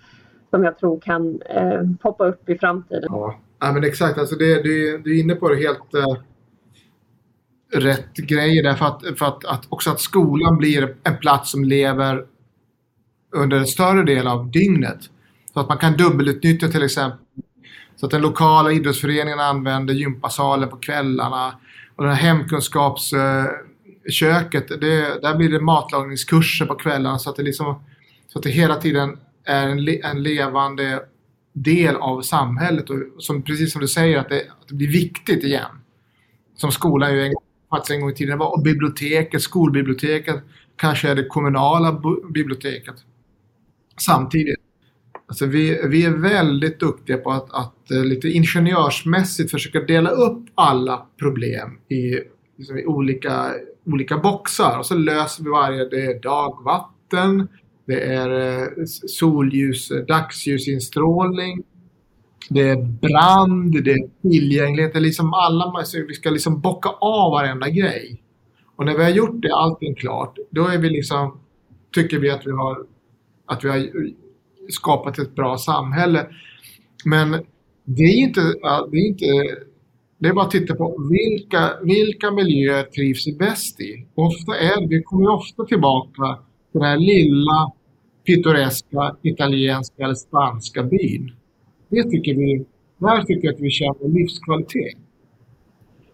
som 0.51 0.65
jag 0.65 0.79
tror 0.79 1.01
kan 1.01 1.43
eh, 1.43 1.83
poppa 2.03 2.27
upp 2.27 2.49
i 2.49 2.59
framtiden. 2.59 3.09
Ja, 3.09 3.39
ja 3.61 3.73
men 3.73 3.85
exakt. 3.85 4.19
Alltså 4.19 4.35
det, 4.35 4.63
du, 4.63 4.99
du 4.99 5.17
är 5.17 5.21
inne 5.23 5.35
på 5.35 5.49
det 5.49 5.57
helt 5.57 5.95
eh, 5.95 6.23
rätt 7.81 8.15
grejer 8.17 8.63
där. 8.63 8.75
För, 8.75 8.87
att, 8.87 9.19
för 9.19 9.27
att, 9.27 9.45
att, 9.45 9.67
också 9.69 9.91
att 9.91 10.01
skolan 10.01 10.57
blir 10.57 10.97
en 11.03 11.17
plats 11.17 11.51
som 11.51 11.65
lever 11.65 12.25
under 13.31 13.57
en 13.57 13.67
större 13.67 14.03
del 14.03 14.27
av 14.27 14.51
dygnet. 14.51 15.11
Så 15.59 15.63
att 15.63 15.69
man 15.69 15.79
kan 15.79 15.97
dubbelutnyttja 15.97 16.69
till 16.69 16.83
exempel 16.83 17.19
så 17.97 18.07
att 18.07 18.13
den 18.13 18.21
lokala 18.21 18.73
idrottsföreningen 18.73 19.41
använder 19.41 19.95
gympasalen 19.95 20.69
på 20.69 20.77
kvällarna. 20.77 21.59
Och 21.97 22.05
det 22.05 22.11
här 22.11 22.17
hemkunskapsköket, 22.17 24.69
det, 24.69 25.23
där 25.23 25.37
blir 25.37 25.49
det 25.49 25.61
matlagningskurser 25.61 26.67
på 26.67 26.75
kvällarna. 26.75 27.19
Så 27.19 27.31
att 27.31 27.37
det 27.37 27.43
liksom, 27.43 27.83
Så 28.29 28.39
att 28.39 28.43
det 28.43 28.51
hela 28.51 28.77
tiden 28.77 29.19
är 29.45 29.69
en, 29.69 29.85
le 29.85 30.01
en 30.01 30.23
levande 30.23 31.03
del 31.53 31.97
av 31.97 32.23
samhället 32.23 32.91
och 32.91 32.97
som, 33.19 33.43
precis 33.43 33.73
som 33.73 33.81
du 33.81 33.89
säger 33.89 34.19
att 34.19 34.29
det, 34.29 34.41
att 34.41 34.69
det 34.69 34.75
blir 34.75 34.93
viktigt 34.93 35.45
igen. 35.45 35.81
Som 36.57 36.73
skolan 36.73 37.15
ju 37.15 37.27
en, 37.27 37.35
faktiskt 37.71 37.91
en 37.91 38.01
gång 38.01 38.11
i 38.11 38.15
tiden 38.15 38.39
var 38.39 38.53
och 38.53 38.63
biblioteket, 38.63 39.43
skolbiblioteket, 39.43 40.43
kanske 40.77 41.09
är 41.09 41.15
det 41.15 41.25
kommunala 41.25 42.03
biblioteket. 42.33 42.95
Samtidigt. 43.97 44.58
Alltså 45.29 45.47
vi, 45.47 45.81
vi 45.89 46.05
är 46.05 46.11
väldigt 46.11 46.81
duktiga 46.81 47.17
på 47.17 47.31
att, 47.31 47.51
att 47.51 47.91
eh, 47.91 48.05
lite 48.05 48.29
ingenjörsmässigt 48.29 49.51
försöka 49.51 49.81
dela 49.81 50.11
upp 50.11 50.47
alla 50.55 51.07
problem 51.19 51.79
i, 51.89 52.21
liksom 52.57 52.79
i 52.79 52.87
olika, 52.87 53.53
olika 53.87 54.19
boxar 54.19 54.79
och 54.79 54.87
så 54.87 54.95
löser 54.95 55.45
vi 55.45 55.51
varje. 55.51 55.89
Det 55.89 56.05
är 56.05 56.21
dagvatten, 56.21 57.49
det 57.87 58.01
är 58.01 58.61
eh, 58.61 58.85
solljus, 59.07 59.91
eh, 59.91 60.05
dagsljusinstrålning, 60.05 61.65
det 62.49 62.69
är 62.69 62.77
brand, 62.77 63.85
det 63.85 63.93
är 63.93 64.11
tillgänglighet. 64.23 64.93
Det 64.93 64.99
är 64.99 65.01
liksom 65.01 65.35
alla, 65.35 65.65
alltså, 65.65 65.99
vi 66.09 66.15
ska 66.15 66.31
liksom 66.31 66.61
bocka 66.61 66.89
av 66.89 67.31
varenda 67.33 67.69
grej. 67.69 68.23
Och 68.77 68.85
när 68.85 68.97
vi 68.97 69.03
har 69.03 69.11
gjort 69.11 69.43
det, 69.43 69.55
allting 69.55 69.95
klart, 69.95 70.39
då 70.51 70.67
är 70.67 70.79
vi 70.79 70.91
liksom, 70.91 71.41
tycker 71.95 72.19
vi 72.19 72.31
att 72.31 72.47
vi 72.47 72.51
har, 72.51 72.87
att 73.47 73.65
vi 73.65 73.69
har 73.69 73.91
skapat 74.69 75.19
ett 75.19 75.35
bra 75.35 75.59
samhälle. 75.59 76.27
Men 77.05 77.31
det 77.85 78.03
är 78.03 78.17
inte, 78.17 78.41
det 78.91 78.99
är 78.99 79.07
inte 79.07 79.27
det 80.21 80.29
är 80.29 80.33
bara 80.33 80.45
att 80.45 80.51
titta 80.51 80.75
på 80.75 81.09
vilka, 81.11 81.73
vilka 81.83 82.31
miljöer 82.31 82.83
trivs 82.83 83.27
vi 83.27 83.33
bäst 83.33 83.81
i. 83.81 84.07
Ofta 84.15 84.57
är 84.57 84.89
vi 84.89 85.03
kommer 85.03 85.31
ofta 85.31 85.65
tillbaka 85.65 86.39
till 86.73 86.81
den 86.81 86.83
här 86.83 86.97
lilla 86.97 87.73
pittoreska 88.27 89.17
italienska 89.23 90.05
eller 90.05 90.15
spanska 90.15 90.83
byn. 90.83 91.33
Det 91.89 92.03
tycker 92.03 92.35
vi, 92.35 92.65
där 92.99 93.23
tycker 93.23 93.49
jag 93.49 93.55
att 93.55 93.61
vi 93.61 93.71
känner 93.71 94.09
livskvalitet. 94.09 94.99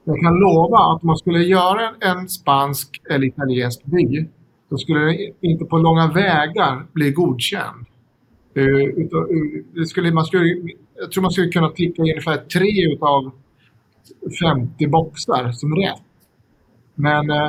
Jag 0.05 0.21
kan 0.21 0.35
lova 0.35 0.79
att 0.79 1.03
om 1.03 1.07
man 1.07 1.17
skulle 1.17 1.39
göra 1.39 1.95
en 2.01 2.29
spansk 2.29 3.01
eller 3.11 3.27
italiensk 3.27 3.85
by 3.85 4.27
då 4.69 4.77
skulle 4.79 5.01
den 5.01 5.17
inte 5.41 5.65
på 5.65 5.79
långa 5.79 6.13
vägar 6.13 6.87
bli 6.93 7.11
godkänd. 7.11 7.87
Eh, 8.55 8.65
eh, 8.65 9.65
det 9.75 9.87
skulle, 9.87 10.13
man 10.13 10.25
skulle, 10.25 10.73
jag 10.95 11.13
tror 11.13 11.23
man 11.23 11.31
skulle 11.31 11.49
kunna 11.49 11.71
ticka 11.71 12.03
ungefär 12.03 12.37
tre 12.37 12.93
utav 12.93 13.31
50 14.41 14.87
boxar 14.87 15.53
som 15.53 15.77
rätt. 15.77 16.03
Men 16.95 17.31
eh, 17.31 17.47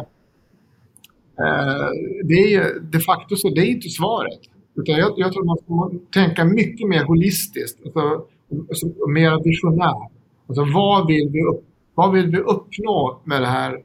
eh 1.40 1.90
det 2.24 2.54
är 2.54 2.80
de 2.80 3.00
facto 3.00 3.36
så, 3.36 3.50
det 3.50 3.62
är 3.62 3.66
inte 3.66 3.90
svaret. 3.90 4.40
Utan 4.76 4.96
jag, 4.96 5.14
jag 5.18 5.34
tror 5.34 5.46
man 5.46 5.58
ska 5.58 6.00
tänka 6.22 6.46
mycket 6.46 6.88
mer 6.88 7.04
holistiskt, 7.04 7.80
alltså, 7.86 8.26
alltså, 8.70 8.88
mer 9.08 9.44
visionär. 9.44 10.10
Alltså 10.48 10.66
vad 10.74 11.08
vill 11.08 11.30
vi, 11.30 11.42
upp, 11.42 11.64
vad 11.96 12.14
vill 12.14 12.28
vi 12.28 12.38
uppnå 12.38 13.22
med 13.24 13.42
det 13.42 13.48
här 13.48 13.84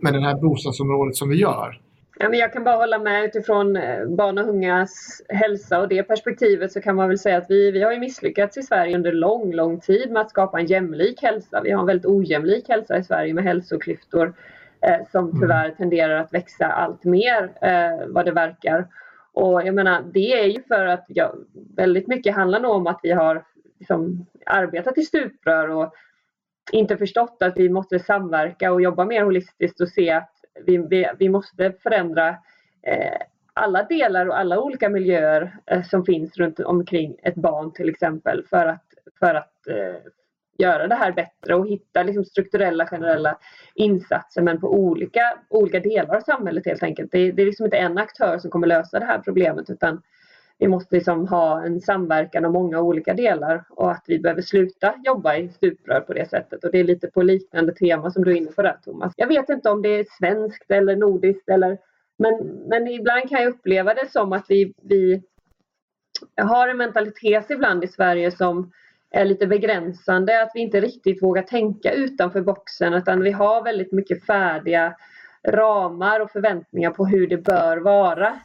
med 0.00 0.14
det 0.14 0.20
här 0.20 0.40
bostadsområdet 0.40 1.16
som 1.16 1.28
vi 1.28 1.36
gör? 1.36 1.80
Ja, 2.20 2.28
men 2.28 2.38
jag 2.38 2.52
kan 2.52 2.64
bara 2.64 2.76
hålla 2.76 2.98
med 2.98 3.24
utifrån 3.24 3.76
eh, 3.76 4.06
barn 4.06 4.38
och 4.38 4.48
ungas 4.48 5.22
hälsa 5.28 5.80
och 5.80 5.88
det 5.88 6.02
perspektivet 6.02 6.72
så 6.72 6.80
kan 6.80 6.96
man 6.96 7.08
väl 7.08 7.18
säga 7.18 7.38
att 7.38 7.50
vi, 7.50 7.70
vi 7.70 7.82
har 7.82 7.92
ju 7.92 7.98
misslyckats 7.98 8.56
i 8.56 8.62
Sverige 8.62 8.96
under 8.96 9.12
lång, 9.12 9.52
lång 9.52 9.80
tid 9.80 10.10
med 10.10 10.22
att 10.22 10.30
skapa 10.30 10.60
en 10.60 10.66
jämlik 10.66 11.22
hälsa. 11.22 11.60
Vi 11.62 11.70
har 11.70 11.80
en 11.80 11.86
väldigt 11.86 12.06
ojämlik 12.06 12.68
hälsa 12.68 12.98
i 12.98 13.04
Sverige 13.04 13.34
med 13.34 13.44
hälsoklyftor 13.44 14.34
eh, 14.80 15.06
som 15.12 15.24
mm. 15.24 15.40
tyvärr 15.40 15.70
tenderar 15.70 16.20
att 16.20 16.34
växa 16.34 16.66
allt 16.66 17.04
mer 17.04 17.50
eh, 17.62 18.06
vad 18.08 18.24
det 18.24 18.32
verkar. 18.32 18.86
Och 19.32 19.62
jag 19.66 19.74
menar, 19.74 20.02
det 20.12 20.32
är 20.32 20.46
ju 20.46 20.62
för 20.62 20.86
att 20.86 21.04
ja, 21.08 21.34
väldigt 21.76 22.06
mycket 22.06 22.34
handlar 22.34 22.60
nog 22.60 22.72
om 22.72 22.86
att 22.86 23.00
vi 23.02 23.10
har 23.10 23.44
liksom, 23.78 24.26
arbetat 24.46 24.98
i 24.98 25.02
stuprör 25.02 25.68
och 25.68 25.92
inte 26.72 26.96
förstått 26.96 27.36
att 27.40 27.56
vi 27.56 27.68
måste 27.68 27.98
samverka 27.98 28.72
och 28.72 28.82
jobba 28.82 29.04
mer 29.04 29.24
holistiskt 29.24 29.80
och 29.80 29.88
se 29.88 30.22
vi, 30.66 30.78
vi, 30.78 31.08
vi 31.18 31.28
måste 31.28 31.72
förändra 31.82 32.28
eh, 32.82 33.18
alla 33.52 33.82
delar 33.82 34.26
och 34.26 34.38
alla 34.38 34.60
olika 34.60 34.88
miljöer 34.88 35.56
eh, 35.66 35.82
som 35.82 36.04
finns 36.04 36.36
runt 36.36 36.60
omkring 36.60 37.16
ett 37.22 37.34
barn 37.34 37.72
till 37.72 37.88
exempel 37.88 38.44
för 38.50 38.66
att, 38.66 38.84
för 39.18 39.34
att 39.34 39.66
eh, 39.68 40.00
göra 40.58 40.86
det 40.86 40.94
här 40.94 41.12
bättre 41.12 41.54
och 41.54 41.68
hitta 41.68 42.02
liksom 42.02 42.24
strukturella 42.24 42.86
generella 42.86 43.38
insatser 43.74 44.42
men 44.42 44.60
på 44.60 44.72
olika, 44.72 45.38
olika 45.48 45.80
delar 45.80 46.16
av 46.16 46.20
samhället 46.20 46.66
helt 46.66 46.82
enkelt. 46.82 47.12
Det, 47.12 47.32
det 47.32 47.42
är 47.42 47.46
liksom 47.46 47.64
inte 47.64 47.76
en 47.76 47.98
aktör 47.98 48.38
som 48.38 48.50
kommer 48.50 48.66
lösa 48.66 48.98
det 48.98 49.06
här 49.06 49.18
problemet 49.18 49.70
utan 49.70 50.02
vi 50.58 50.68
måste 50.68 50.94
liksom 50.94 51.26
ha 51.26 51.62
en 51.64 51.80
samverkan 51.80 52.44
av 52.44 52.52
många 52.52 52.80
olika 52.80 53.14
delar 53.14 53.64
och 53.70 53.90
att 53.90 54.04
vi 54.06 54.18
behöver 54.18 54.42
sluta 54.42 54.94
jobba 55.04 55.36
i 55.36 55.48
stuprör 55.48 56.00
på 56.00 56.12
det 56.12 56.30
sättet. 56.30 56.64
Och 56.64 56.72
det 56.72 56.78
är 56.78 56.84
lite 56.84 57.06
på 57.06 57.22
liknande 57.22 57.74
tema 57.74 58.10
som 58.10 58.24
du 58.24 58.30
är 58.30 58.36
inne 58.36 58.52
på 58.52 58.62
där 58.62 58.76
Thomas. 58.84 59.12
Jag 59.16 59.26
vet 59.26 59.48
inte 59.48 59.70
om 59.70 59.82
det 59.82 59.88
är 59.88 60.06
svenskt 60.18 60.70
eller 60.70 60.96
nordiskt 60.96 61.48
eller 61.48 61.78
men, 62.18 62.34
men 62.68 62.86
ibland 62.86 63.28
kan 63.28 63.42
jag 63.42 63.48
uppleva 63.48 63.94
det 63.94 64.10
som 64.10 64.32
att 64.32 64.44
vi, 64.48 64.74
vi 64.82 65.22
har 66.36 66.68
en 66.68 66.76
mentalitet 66.76 67.50
ibland 67.50 67.84
i 67.84 67.88
Sverige 67.88 68.30
som 68.30 68.72
är 69.10 69.24
lite 69.24 69.46
begränsande, 69.46 70.42
att 70.42 70.50
vi 70.54 70.60
inte 70.60 70.80
riktigt 70.80 71.22
vågar 71.22 71.42
tänka 71.42 71.92
utanför 71.92 72.40
boxen 72.40 72.94
utan 72.94 73.22
vi 73.22 73.30
har 73.30 73.64
väldigt 73.64 73.92
mycket 73.92 74.26
färdiga 74.26 74.96
ramar 75.48 76.20
och 76.20 76.30
förväntningar 76.30 76.90
på 76.90 77.06
hur 77.06 77.26
det 77.26 77.36
bör 77.36 77.76
vara. 77.76 78.40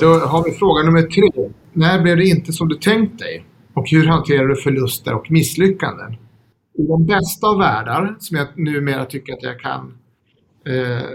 Då 0.00 0.06
har 0.06 0.44
vi 0.44 0.50
fråga 0.50 0.82
nummer 0.82 1.02
tre. 1.02 1.50
När 1.72 2.02
blev 2.02 2.16
det 2.16 2.24
inte 2.24 2.52
som 2.52 2.68
du 2.68 2.76
tänkt 2.76 3.18
dig? 3.18 3.44
Och 3.74 3.90
hur 3.90 4.06
hanterar 4.06 4.46
du 4.46 4.56
förluster 4.56 5.14
och 5.14 5.30
misslyckanden? 5.30 6.12
I 6.78 6.86
de 6.86 7.06
bästa 7.06 7.46
av 7.46 7.58
världar, 7.58 8.16
som 8.18 8.36
jag 8.36 8.46
numera 8.56 9.04
tycker 9.04 9.32
att 9.32 9.42
jag 9.42 9.60
kan, 9.60 9.98
eh, 10.66 11.08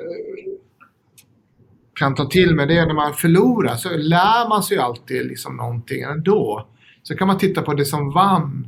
kan 1.96 2.16
ta 2.16 2.26
till 2.26 2.56
mig, 2.56 2.68
det 2.68 2.78
är 2.78 2.86
när 2.86 2.94
man 2.94 3.14
förlorar 3.14 3.76
så 3.76 3.90
lär 3.90 4.50
man 4.50 4.64
sig 4.64 4.78
alltid 4.78 5.26
liksom 5.26 5.56
någonting 5.56 6.02
ändå. 6.02 6.68
Så 7.04 7.16
kan 7.16 7.28
man 7.28 7.38
titta 7.38 7.62
på 7.62 7.74
det 7.74 7.86
som 7.86 8.12
vann 8.12 8.68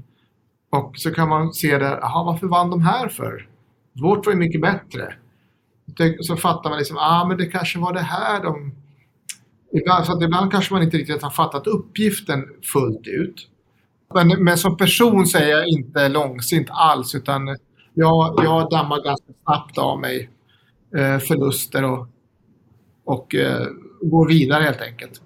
och 0.70 0.92
så 0.98 1.12
kan 1.14 1.30
man 1.30 1.54
se 1.54 1.78
där, 1.78 2.06
aha, 2.06 2.24
varför 2.24 2.48
vann 2.48 2.70
de 2.70 2.82
här 2.82 3.08
för? 3.08 3.48
Vårt 3.94 4.26
var 4.26 4.34
ju 4.34 4.40
mycket 4.40 4.62
bättre. 4.62 5.14
Så 6.20 6.36
fattar 6.38 6.70
man 6.70 6.80
liksom, 6.80 6.98
ah, 6.98 7.28
men 7.28 7.38
det 7.38 7.46
kanske 7.46 7.80
var 7.80 7.94
det 7.94 8.00
här 8.00 8.44
de... 8.44 8.76
Ibland, 9.74 10.06
så 10.06 10.18
att 10.18 10.24
ibland 10.24 10.52
kanske 10.52 10.74
man 10.74 10.84
inte 10.84 10.98
riktigt 10.98 11.22
har 11.22 11.30
fattat 11.30 11.68
uppgiften 11.68 12.44
fullt 12.74 13.08
ut. 13.08 13.48
Men, 14.14 14.44
men 14.44 14.58
som 14.58 14.78
person 14.78 15.28
så 15.28 15.38
är 15.38 15.48
jag 15.48 15.68
inte 15.68 16.10
långsint 16.10 16.68
alls 16.72 17.16
utan 17.16 17.58
jag, 17.94 18.40
jag 18.44 18.70
dammar 18.70 19.04
ganska 19.04 19.34
snabbt 19.44 19.78
av 19.78 20.00
mig 20.00 20.30
eh, 20.98 21.18
förluster 21.18 21.84
och, 21.84 22.08
och 23.06 23.36
eh, 23.36 23.68
går 24.02 24.28
vidare 24.28 24.64
helt 24.64 24.82
enkelt. 24.82 25.22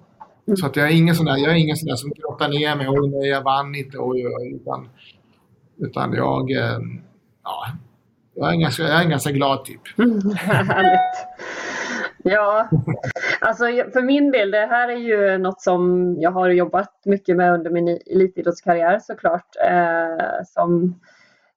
Så 0.60 0.66
att 0.66 0.76
jag 0.76 0.88
är 0.88 0.96
ingen 0.96 1.14
sån 1.14 1.26
där, 1.26 1.36
jag 1.36 1.52
är 1.52 1.56
ingen 1.56 1.76
sån 1.76 1.96
som 1.96 2.10
grottar 2.10 2.48
ner 2.48 2.76
mig. 2.76 2.88
Oj, 2.88 3.10
nej, 3.10 3.28
jag 3.28 3.42
vann 3.42 3.74
inte. 3.74 3.98
Oj, 3.98 4.26
oj, 4.26 4.52
utan, 4.54 4.88
utan 5.78 6.12
jag, 6.12 6.50
eh, 6.50 6.78
ja, 7.44 7.66
jag 8.34 8.48
är, 8.48 8.52
en 8.52 8.60
ganska, 8.60 8.82
jag 8.82 8.98
är 8.98 9.04
en 9.04 9.10
ganska 9.10 9.30
glad 9.30 9.64
typ. 9.64 9.80
Härligt. 10.36 11.26
Ja, 12.22 12.68
alltså 13.48 13.64
för 13.64 14.02
min 14.02 14.30
del, 14.30 14.50
det 14.50 14.66
här 14.66 14.88
är 14.88 14.96
ju 14.96 15.38
något 15.38 15.60
som 15.60 16.14
jag 16.20 16.30
har 16.30 16.48
jobbat 16.48 16.92
mycket 17.04 17.36
med 17.36 17.52
under 17.52 17.70
min 17.70 17.88
elitidrottskarriär 17.88 18.98
såklart. 18.98 19.56
Eh, 19.64 20.44
som, 20.46 21.00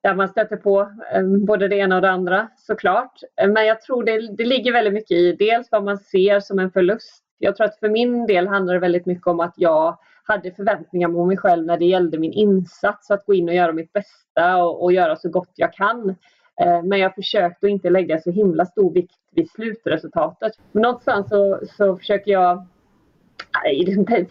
där 0.04 0.16
man 0.16 0.30
stöter 0.30 0.56
på 0.56 0.82
eh, 1.14 1.24
både 1.24 1.68
det 1.68 1.76
ena 1.76 1.96
och 1.96 2.02
det 2.02 2.12
andra 2.12 2.48
såklart. 2.58 3.22
Eh, 3.42 3.50
men 3.50 3.66
jag 3.66 3.82
tror 3.82 4.04
det, 4.04 4.36
det 4.38 4.46
ligger 4.46 4.74
väldigt 4.74 4.94
mycket 4.94 5.18
i 5.18 5.34
dels 5.34 5.72
vad 5.72 5.84
man 5.84 5.98
ser 5.98 6.40
som 6.40 6.60
en 6.60 6.72
förlust 6.72 7.24
jag 7.40 7.56
tror 7.56 7.68
att 7.68 7.80
för 7.80 7.90
min 7.90 8.26
del 8.26 8.48
handlar 8.48 8.74
det 8.74 8.80
väldigt 8.80 9.06
mycket 9.06 9.28
om 9.28 9.40
att 9.40 9.54
jag 9.58 9.98
hade 10.24 10.52
förväntningar 10.52 11.10
på 11.10 11.26
mig 11.26 11.38
själv 11.38 11.66
när 11.66 11.78
det 11.78 11.86
gällde 11.86 12.18
min 12.18 12.34
insats, 12.34 13.12
att 13.12 13.26
gå 13.26 13.34
in 13.34 13.50
och 13.50 13.56
göra 13.56 13.74
mitt 13.74 13.94
bästa 13.94 14.64
och, 14.64 14.84
och 14.84 14.94
göra 14.94 15.16
så 15.16 15.30
gott 15.30 15.52
jag 15.56 15.74
kan. 15.74 16.16
Eh, 16.60 16.84
men 16.84 17.00
jag 17.00 17.16
försökte 17.16 17.66
att 17.66 17.72
inte 17.72 17.90
lägga 17.90 18.20
så 18.20 18.32
himla 18.32 18.66
stor 18.66 18.94
vikt 18.94 19.16
vid 19.32 19.52
slutresultatet. 19.52 20.54
Men 20.72 20.82
någonstans 20.82 21.30
så, 21.30 21.60
så 21.78 21.98
försöker 21.98 22.32
jag 22.32 22.66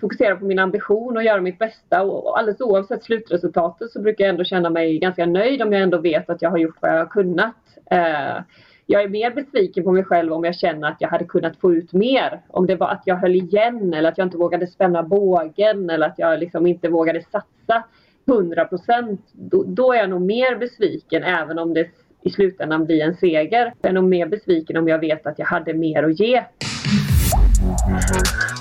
fokusera 0.01 0.37
på 0.37 0.45
min 0.45 0.59
ambition 0.59 1.17
och 1.17 1.23
göra 1.23 1.41
mitt 1.41 1.59
bästa 1.59 2.03
och 2.03 2.39
alldeles 2.39 2.61
oavsett 2.61 3.05
slutresultatet 3.05 3.91
så 3.91 4.01
brukar 4.01 4.25
jag 4.25 4.31
ändå 4.31 4.45
känna 4.45 4.71
mig 4.71 4.99
ganska 4.99 5.27
nöjd 5.27 5.63
om 5.63 5.73
jag 5.73 5.83
ändå 5.83 5.99
vet 5.99 6.31
att 6.31 6.43
jag 6.43 6.51
har 6.51 6.59
gjort 6.59 6.77
vad 6.81 6.91
jag 6.91 6.99
har 6.99 7.07
kunnat. 7.07 7.57
Eh, 7.91 8.43
jag 8.87 9.03
är 9.03 9.09
mer 9.09 9.31
besviken 9.31 9.85
på 9.85 9.93
mig 9.93 10.05
själv 10.05 10.33
om 10.33 10.45
jag 10.45 10.55
känner 10.55 10.89
att 10.89 11.01
jag 11.01 11.09
hade 11.09 11.25
kunnat 11.25 11.57
få 11.57 11.75
ut 11.75 11.93
mer. 11.93 12.41
Om 12.49 12.67
det 12.67 12.77
var 12.77 12.89
att 12.89 13.03
jag 13.05 13.17
höll 13.17 13.37
igen 13.37 13.95
eller 13.95 14.09
att 14.09 14.19
jag 14.19 14.27
inte 14.27 14.37
vågade 14.37 14.67
spänna 14.67 15.03
bågen 15.03 15.91
eller 15.91 16.07
att 16.07 16.19
jag 16.19 16.41
liksom 16.41 16.67
inte 16.67 16.89
vågade 16.89 17.23
satsa 17.23 17.85
100 18.27 18.65
procent. 18.65 19.21
Då, 19.33 19.65
då, 19.67 19.93
är 19.93 19.97
jag 19.99 20.11
nog 20.11 20.23
mer 20.23 20.57
besviken 20.57 21.23
även 21.23 21.59
om 21.59 21.75
det 21.75 21.89
i 22.23 22.31
slutändan 22.31 22.85
bli 22.85 23.01
en 23.01 23.15
seger. 23.15 23.75
Jag 23.83 23.91
är 23.91 23.93
nog 23.93 24.05
mer 24.05 24.27
besviken 24.27 24.77
om 24.77 24.89
jag 24.89 24.99
vet 24.99 25.27
att 25.27 25.39
jag 25.39 25.47
hade 25.47 25.75
mer 25.75 26.03
att 26.03 26.21
ge. 26.21 26.45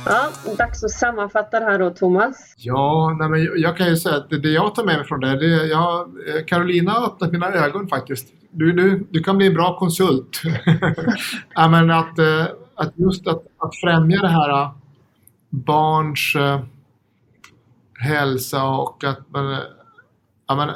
Ja, 0.05 0.29
dags 0.57 0.83
att 0.83 0.91
sammanfatta 0.91 1.59
det 1.59 1.65
här 1.65 1.79
då, 1.79 1.89
Thomas. 1.89 2.53
Ja, 2.57 3.15
nej 3.19 3.29
men 3.29 3.61
jag 3.61 3.77
kan 3.77 3.87
ju 3.87 3.95
säga 3.95 4.15
att 4.15 4.29
det 4.29 4.49
jag 4.49 4.75
tar 4.75 4.83
med 4.83 4.97
mig 4.97 5.05
från 5.05 5.19
det, 5.19 5.39
det 5.39 5.67
jag, 5.67 5.99
eh, 5.99 6.45
Carolina 6.45 6.91
har 6.91 7.07
öppnat 7.07 7.31
mina 7.31 7.47
ögon 7.47 7.87
faktiskt. 7.87 8.33
Du, 8.51 8.71
du, 8.71 9.07
du 9.09 9.23
kan 9.23 9.37
bli 9.37 9.47
en 9.47 9.53
bra 9.53 9.79
konsult. 9.79 10.41
ja, 11.55 11.67
men 11.67 11.91
att, 11.91 12.19
eh, 12.19 12.45
att 12.75 12.93
just 12.95 13.27
att, 13.27 13.43
att 13.57 13.75
främja 13.83 14.21
det 14.21 14.27
här 14.27 14.61
eh, 14.61 14.71
barns 15.49 16.33
hälsa 17.99 18.63
och 18.63 19.03
att 19.03 19.29
man, 19.29 19.57
ja, 20.47 20.55
men, 20.55 20.69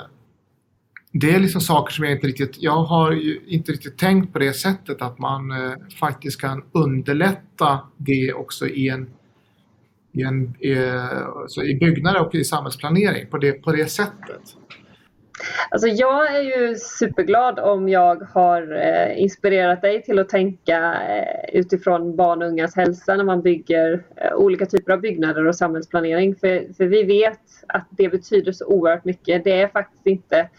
det 1.11 1.35
är 1.35 1.39
liksom 1.39 1.61
saker 1.61 1.93
som 1.93 2.05
jag 2.05 2.13
inte 2.13 2.27
riktigt, 2.27 2.61
jag 2.61 2.83
har 2.83 3.11
ju 3.11 3.39
inte 3.47 3.71
riktigt 3.71 3.97
tänkt 3.97 4.33
på 4.33 4.39
det 4.39 4.53
sättet 4.53 5.01
att 5.01 5.19
man 5.19 5.51
eh, 5.51 5.73
faktiskt 5.99 6.41
kan 6.41 6.63
underlätta 6.71 7.79
det 7.97 8.33
också 8.33 8.67
i 8.67 8.89
en 8.89 9.09
i, 10.13 10.21
en, 10.21 10.55
i, 10.59 10.75
alltså 11.41 11.63
i 11.63 11.75
byggnader 11.75 12.25
och 12.25 12.35
i 12.35 12.43
samhällsplanering 12.43 13.27
på 13.27 13.37
det, 13.37 13.51
på 13.51 13.71
det 13.71 13.85
sättet? 13.85 14.41
Alltså 15.69 15.87
jag 15.87 16.35
är 16.35 16.41
ju 16.41 16.75
superglad 16.75 17.59
om 17.59 17.89
jag 17.89 18.15
har 18.15 18.81
eh, 18.81 19.21
inspirerat 19.21 19.81
dig 19.81 20.03
till 20.03 20.19
att 20.19 20.29
tänka 20.29 20.93
eh, 20.93 21.59
utifrån 21.59 22.15
barn 22.15 22.41
och 22.41 22.47
ungas 22.47 22.75
hälsa 22.75 23.15
när 23.15 23.23
man 23.23 23.41
bygger 23.41 24.03
eh, 24.15 24.33
olika 24.33 24.65
typer 24.65 24.93
av 24.93 24.99
byggnader 24.99 25.47
och 25.47 25.55
samhällsplanering. 25.55 26.35
För, 26.35 26.73
för 26.73 26.85
vi 26.85 27.03
vet 27.03 27.39
att 27.67 27.87
det 27.89 28.09
betyder 28.09 28.51
så 28.51 28.65
oerhört 28.65 29.05
mycket. 29.05 29.43
Det 29.43 29.61
är 29.61 29.67
faktiskt 29.67 30.05
inte 30.05 30.49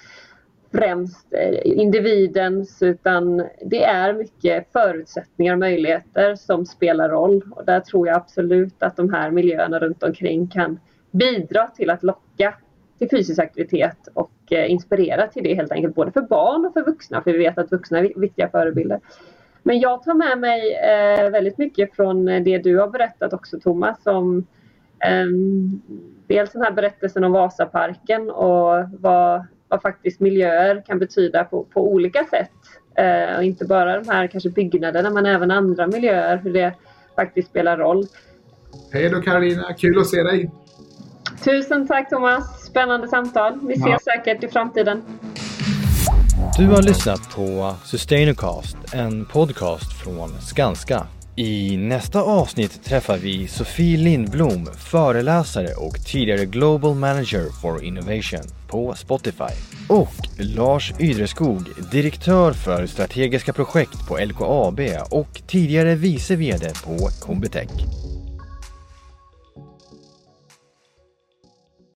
främst 0.73 1.33
eh, 1.33 1.59
individens 1.65 2.83
utan 2.83 3.45
det 3.65 3.85
är 3.85 4.13
mycket 4.13 4.73
förutsättningar 4.73 5.53
och 5.53 5.59
möjligheter 5.59 6.35
som 6.35 6.67
spelar 6.67 7.09
roll. 7.09 7.43
Och 7.51 7.65
där 7.65 7.81
tror 7.81 8.07
jag 8.07 8.17
absolut 8.17 8.83
att 8.83 8.97
de 8.97 9.13
här 9.13 9.31
miljöerna 9.31 9.79
runt 9.79 10.03
omkring 10.03 10.49
kan 10.49 10.81
bidra 11.11 11.67
till 11.67 11.91
att 11.91 12.03
locka 12.03 12.55
till 12.99 13.11
fysisk 13.11 13.39
aktivitet 13.39 14.09
och 14.15 14.33
eh, 14.51 14.71
inspirera 14.71 15.27
till 15.27 15.43
det 15.43 15.55
helt 15.55 15.73
enkelt 15.73 15.95
både 15.95 16.13
för 16.13 16.23
barn 16.23 16.67
och 16.67 16.73
för 16.73 16.85
vuxna 16.85 17.23
för 17.23 17.33
vi 17.33 17.39
vet 17.39 17.59
att 17.59 17.73
vuxna 17.73 17.99
är 17.99 18.21
viktiga 18.21 18.49
förebilder. 18.49 19.01
Men 19.63 19.81
jag 19.81 20.03
tar 20.03 20.15
med 20.15 20.39
mig 20.39 20.75
eh, 20.75 21.31
väldigt 21.31 21.59
mycket 21.59 21.97
från 21.97 22.25
det 22.25 22.59
du 22.59 22.79
har 22.79 22.89
berättat 22.89 23.33
också 23.33 23.61
Thomas 23.61 24.07
om 24.07 24.47
ehm, 24.99 25.83
dels 26.27 26.53
den 26.53 26.63
här 26.63 26.73
berättelsen 26.73 27.25
om 27.25 27.33
Vasaparken 27.33 28.31
och 28.31 28.85
vad 28.99 29.47
vad 29.73 29.83
faktiskt 29.83 30.21
miljöer 30.21 30.83
kan 30.87 30.99
betyda 30.99 31.45
på, 31.45 31.65
på 31.65 31.93
olika 31.93 32.25
sätt. 32.25 32.51
Eh, 32.99 33.37
och 33.37 33.45
inte 33.45 33.65
bara 33.65 34.01
de 34.01 34.09
här 34.09 34.27
kanske 34.27 34.51
byggnaderna 34.51 35.11
men 35.11 35.27
även 35.27 35.51
andra 35.51 35.87
miljöer, 35.87 36.37
hur 36.37 36.53
det 36.53 36.75
faktiskt 37.17 37.49
spelar 37.49 37.77
roll. 37.77 38.07
Hej 38.93 39.09
då 39.09 39.21
Karolina, 39.21 39.75
kul 39.75 40.01
att 40.01 40.07
se 40.07 40.23
dig! 40.23 40.51
Tusen 41.45 41.89
tack 41.89 42.11
Thomas, 42.11 42.65
spännande 42.67 43.09
samtal. 43.09 43.59
Vi 43.63 43.75
ses 43.75 43.87
ja. 43.87 43.99
säkert 43.99 44.45
i 44.45 44.49
framtiden. 44.49 45.03
Du 46.59 46.67
har 46.67 46.83
lyssnat 46.83 47.35
på 47.37 47.75
Sustainacast, 47.85 48.77
en 48.95 49.25
podcast 49.25 50.03
från 50.03 50.29
Skanska. 50.29 51.07
I 51.37 51.77
nästa 51.77 52.23
avsnitt 52.23 52.85
träffar 52.85 53.19
vi 53.19 53.49
Sofie 53.49 53.99
Lindblom, 53.99 54.67
föreläsare 54.77 55.75
och 55.75 56.05
tidigare 56.05 56.45
Global 56.45 56.95
Manager 56.95 57.45
for 57.63 57.85
Innovation 57.85 58.43
på 58.69 58.95
Spotify. 58.95 59.55
Och 59.89 60.13
Lars 60.39 60.93
Ydreskog, 61.01 61.65
direktör 61.93 62.53
för 62.53 62.87
strategiska 62.87 63.53
projekt 63.53 64.09
på 64.09 64.19
LKAB 64.19 64.81
och 65.11 65.43
tidigare 65.47 65.95
vice 65.95 66.37
VD 66.37 66.71
på 66.85 67.09
Combitech. 67.21 67.71